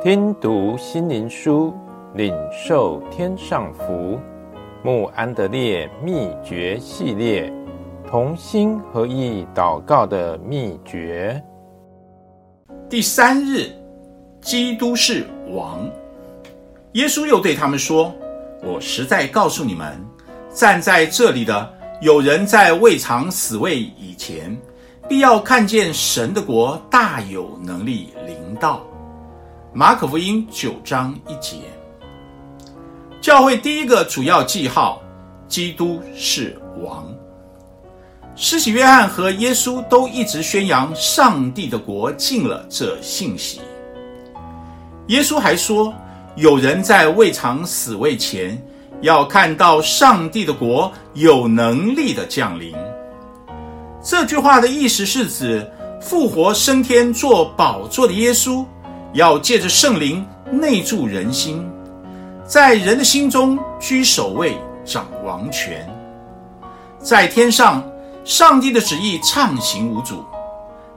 [0.00, 1.74] 听读心灵书，
[2.14, 4.16] 领受天上福。
[4.84, 7.52] 穆安德烈秘诀系列，
[8.06, 11.42] 同心合意祷告的秘诀。
[12.88, 13.72] 第三日，
[14.40, 15.90] 基督是王。
[16.92, 18.14] 耶稣又对他们说
[18.62, 20.00] ：“我实在告诉你们，
[20.54, 24.56] 站在这里的有人在未尝死位以前，
[25.08, 28.80] 必要看见神的国大有能力临到。”
[29.74, 31.58] 马可福音九章一节。
[33.20, 35.02] 教会第一个主要记号，
[35.46, 37.06] 基督是王。
[38.34, 43.60] 施洗约翰和耶稣都一直宣扬上帝的国近了这信息。
[45.08, 45.92] 耶稣还说，
[46.34, 48.60] 有人在未尝死位前，
[49.02, 52.74] 要看到上帝的国有能力的降临。
[54.02, 58.64] 这句话的意思是指复活升天坐宝座的耶稣。
[59.14, 61.66] 要借着圣灵内住人心，
[62.44, 65.88] 在人的心中居首位，掌王权。
[66.98, 67.82] 在天上，
[68.24, 70.16] 上帝的旨意畅行无阻；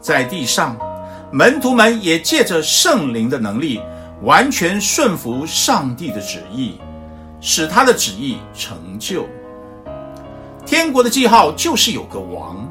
[0.00, 0.76] 在地上，
[1.30, 3.80] 门徒们也借着圣灵的能力，
[4.22, 6.80] 完全顺服上帝的旨意，
[7.40, 9.24] 使他的旨意成就。
[10.66, 12.68] 天国的记号就是有个王，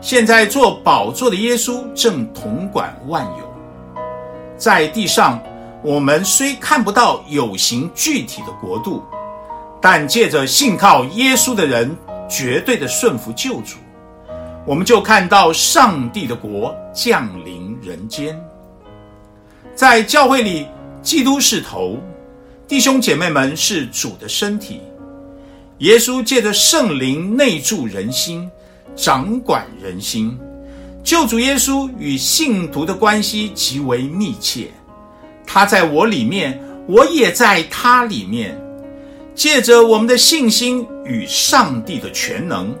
[0.00, 3.49] 现在坐宝座的耶稣正统管万有。
[4.60, 5.42] 在地上，
[5.82, 9.02] 我们虽看不到有形具体的国度，
[9.80, 11.96] 但借着信靠耶稣的人
[12.28, 13.78] 绝对的顺服救主，
[14.66, 18.38] 我们就看到上帝的国降临人间。
[19.74, 20.66] 在教会里，
[21.00, 21.96] 基督是头，
[22.68, 24.82] 弟兄姐妹们是主的身体。
[25.78, 28.50] 耶稣借着圣灵内住人心，
[28.94, 30.38] 掌管人心。
[31.02, 34.70] 救主耶稣与信徒的关系极为密切，
[35.46, 38.60] 他在我里面，我也在他里面。
[39.34, 42.74] 借着我们的信心与上帝的全能，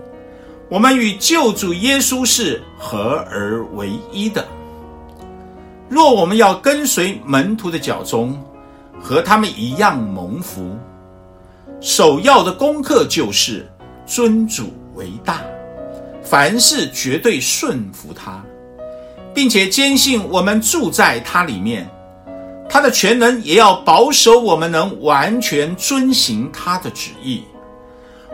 [0.68, 4.46] 我们与救主耶稣是合而为一的。
[5.88, 8.38] 若我们要跟随门徒的脚踪，
[9.00, 10.76] 和他们一样蒙福，
[11.80, 13.66] 首要的功课就是
[14.04, 15.42] 尊主为大。
[16.30, 18.40] 凡事绝对顺服他，
[19.34, 21.90] 并且坚信我们住在他里面，
[22.68, 27.42] 他的全能也要保守我们能完全遵行他的旨意。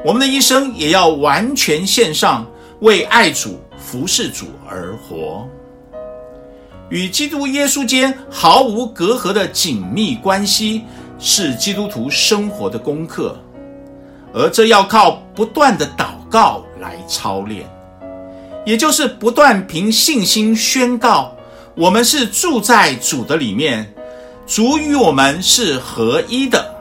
[0.04, 2.46] 我们的一生也要完全献上，
[2.80, 5.48] 为爱主、服侍主而活。
[6.90, 10.82] 与基督耶稣间毫无隔阂的紧密关系，
[11.18, 13.40] 是基督徒生活的功课，
[14.34, 17.66] 而这要靠不断的祷告来操练。
[18.66, 21.32] 也就是不断凭信心宣告，
[21.76, 23.94] 我们是住在主的里面，
[24.44, 26.74] 主与我们是合一的。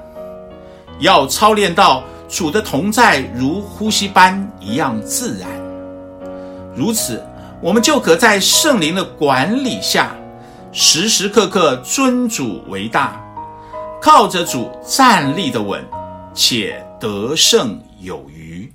[1.00, 5.48] 要操练到主的同在如呼吸般一样自然，
[6.76, 7.24] 如此，
[7.62, 10.16] 我们就可在圣灵的管理下，
[10.72, 13.22] 时时刻刻尊主为大，
[14.02, 15.86] 靠着主站立的稳，
[16.34, 18.72] 且得胜有余。